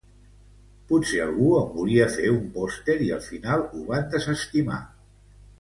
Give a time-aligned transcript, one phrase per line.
[0.91, 4.85] Potser algú en volia fer un pòster i al final ho van desestimar.